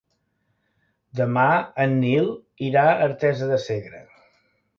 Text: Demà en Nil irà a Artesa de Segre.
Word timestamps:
Demà 1.19 1.43
en 1.85 1.93
Nil 1.99 2.33
irà 2.71 2.87
a 2.93 2.97
Artesa 3.11 3.53
de 3.53 3.61
Segre. 3.69 4.03